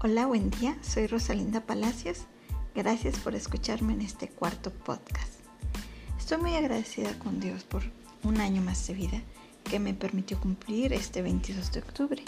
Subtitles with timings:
[0.00, 0.78] Hola, buen día.
[0.80, 2.18] Soy Rosalinda Palacios.
[2.72, 5.40] Gracias por escucharme en este cuarto podcast.
[6.16, 7.82] Estoy muy agradecida con Dios por
[8.22, 9.20] un año más de vida
[9.64, 12.22] que me permitió cumplir este 22 de octubre.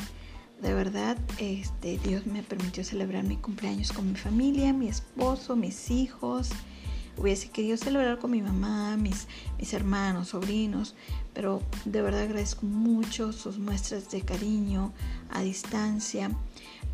[0.61, 5.93] De verdad, este, Dios me permitió celebrar mi cumpleaños con mi familia, mi esposo, mis
[5.93, 6.51] hijos.
[7.17, 10.97] Hubiese querido celebrar con mi mamá, mis, mis hermanos, sobrinos,
[11.35, 14.93] pero de verdad agradezco mucho sus muestras de cariño
[15.31, 16.31] a distancia,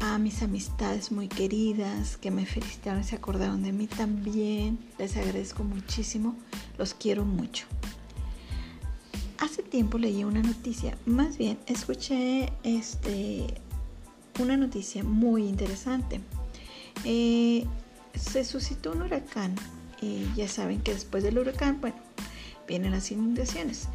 [0.00, 4.78] a mis amistades muy queridas que me felicitaron y se acordaron de mí también.
[4.98, 6.37] Les agradezco muchísimo,
[6.78, 7.66] los quiero mucho.
[9.38, 13.46] Hace tiempo leí una noticia, más bien escuché este,
[14.38, 16.20] una noticia muy interesante.
[17.04, 17.66] Eh,
[18.15, 19.54] se suscitó un huracán
[20.01, 21.96] y ya saben que después del huracán, bueno,
[22.66, 23.88] vienen las inundaciones.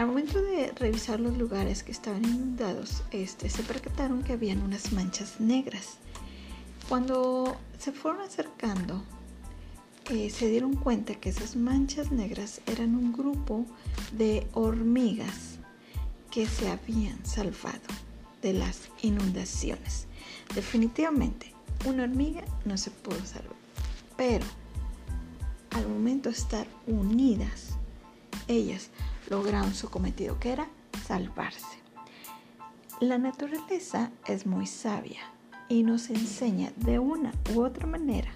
[0.00, 4.92] Al momento de revisar los lugares que estaban inundados, este, se percataron que habían unas
[4.94, 5.98] manchas negras.
[6.88, 9.04] Cuando se fueron acercando
[10.06, 13.66] se dieron cuenta que esas manchas negras eran un grupo
[14.12, 15.58] de hormigas
[16.30, 17.86] que se habían salvado
[18.40, 20.06] de las inundaciones.
[20.54, 21.52] Definitivamente,
[21.84, 23.54] una hormiga no se pudo salvar,
[24.16, 24.46] pero
[25.72, 27.76] al momento de estar unidas,
[28.48, 28.88] ellas
[29.30, 30.68] lograron su cometido, que era
[31.06, 31.80] salvarse.
[33.00, 35.20] La naturaleza es muy sabia
[35.70, 38.30] y nos enseña de una u otra manera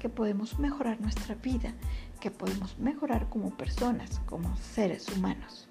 [0.00, 1.74] que podemos mejorar nuestra vida,
[2.18, 5.68] que podemos mejorar como personas, como seres humanos.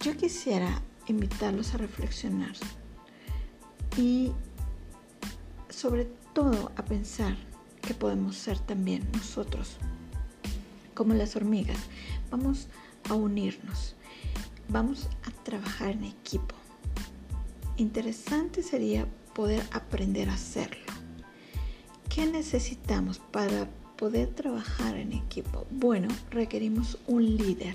[0.00, 2.54] Yo quisiera invitarlos a reflexionar
[3.96, 4.32] y
[5.68, 7.36] sobre todo a pensar
[7.82, 9.76] que podemos ser también nosotros,
[10.94, 11.78] como las hormigas.
[12.30, 12.68] Vamos
[13.08, 13.94] a unirnos,
[14.68, 16.54] vamos a trabajar en equipo.
[17.76, 20.92] Interesante sería poder aprender a hacerlo.
[22.08, 25.66] ¿Qué necesitamos para poder trabajar en equipo?
[25.70, 27.74] Bueno, requerimos un líder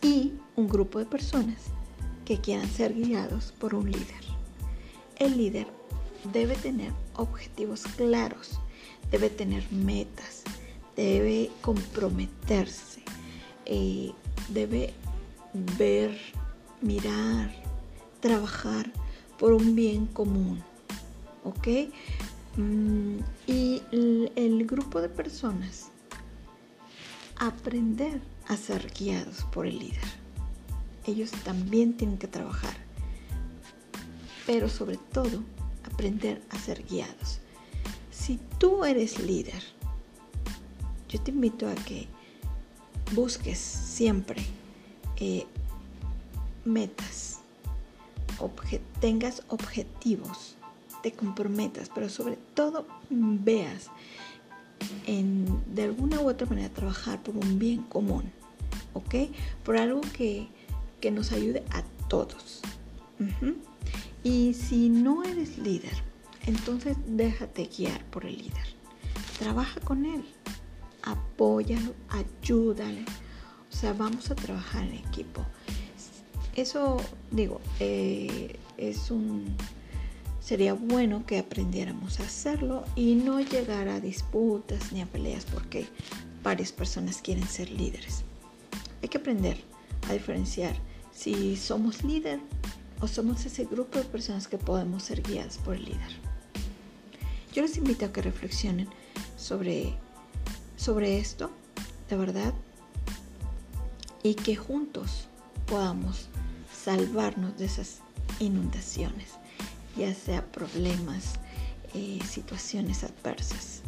[0.00, 1.64] y un grupo de personas
[2.24, 4.24] que quieran ser guiados por un líder.
[5.16, 5.66] El líder
[6.32, 8.58] debe tener objetivos claros,
[9.10, 10.42] debe tener metas,
[10.96, 13.02] debe comprometerse,
[13.66, 14.12] eh,
[14.48, 14.92] debe
[15.78, 16.18] ver,
[16.80, 17.54] mirar,
[18.20, 18.90] trabajar
[19.38, 20.62] por un bien común.
[21.44, 21.68] ¿Ok?
[22.56, 25.90] Mm, y el grupo de personas
[27.36, 30.24] aprender a ser guiados por el líder.
[31.06, 32.74] Ellos también tienen que trabajar,
[34.46, 35.42] pero sobre todo
[35.84, 37.40] aprender a ser guiados.
[38.10, 39.62] Si tú eres líder,
[41.14, 42.08] yo te invito a que
[43.14, 44.42] busques siempre
[45.16, 45.46] eh,
[46.64, 47.38] metas,
[49.00, 50.56] tengas objetivos
[51.04, 53.90] te comprometas, pero sobre todo veas
[55.06, 58.24] de alguna u otra manera trabajar por un bien común,
[58.94, 59.14] ¿ok?
[59.64, 60.48] Por algo que,
[61.12, 62.62] nos ayude a todos.
[64.22, 65.92] Y si no eres líder,
[66.46, 68.66] entonces déjate guiar por el líder.
[69.38, 70.24] Trabaja con él,
[71.04, 73.04] apóyalo, ayúdale.
[73.72, 75.44] O sea, vamos a trabajar en equipo.
[76.54, 76.98] Eso,
[77.30, 79.56] digo, eh, es un
[80.44, 85.86] sería bueno que aprendiéramos a hacerlo y no llegar a disputas ni a peleas porque
[86.42, 88.24] varias personas quieren ser líderes.
[89.02, 89.56] Hay que aprender
[90.06, 90.76] a diferenciar
[91.12, 92.40] si somos líder
[93.00, 96.20] o somos ese grupo de personas que podemos ser guiadas por el líder.
[97.54, 98.88] Yo les invito a que reflexionen
[99.38, 99.94] sobre,
[100.84, 101.50] sobre esto,
[102.10, 102.52] de verdad,
[104.22, 105.28] y que juntos
[105.66, 106.28] podamos
[106.72, 108.00] salvarnos de esas
[108.38, 109.30] inundaciones
[109.96, 111.34] ya sea problemas,
[111.94, 113.82] eh, situaciones adversas.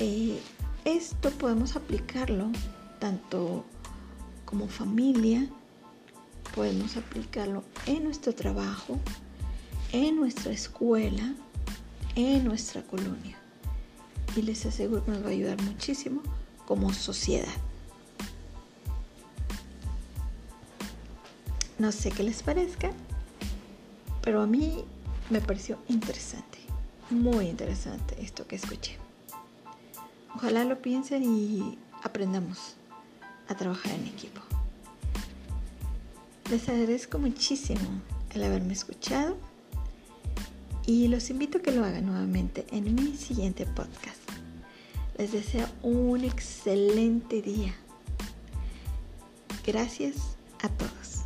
[0.00, 0.40] Eh,
[0.84, 2.50] esto podemos aplicarlo
[2.98, 3.64] tanto
[4.44, 5.48] como familia,
[6.54, 8.98] podemos aplicarlo en nuestro trabajo,
[9.92, 11.34] en nuestra escuela,
[12.14, 13.38] en nuestra colonia.
[14.36, 16.22] Y les aseguro que nos va a ayudar muchísimo
[16.66, 17.48] como sociedad.
[21.78, 22.90] No sé qué les parezca,
[24.22, 24.84] pero a mí
[25.30, 26.58] me pareció interesante,
[27.10, 28.96] muy interesante esto que escuché.
[30.34, 32.76] Ojalá lo piensen y aprendamos
[33.48, 34.40] a trabajar en equipo.
[36.50, 38.02] Les agradezco muchísimo
[38.34, 39.36] el haberme escuchado
[40.86, 44.25] y los invito a que lo hagan nuevamente en mi siguiente podcast.
[45.18, 47.74] Les deseo un excelente día.
[49.64, 51.25] Gracias a todos.